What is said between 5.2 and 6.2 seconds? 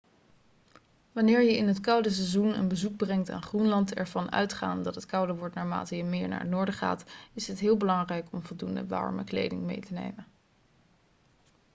wordt naarmate je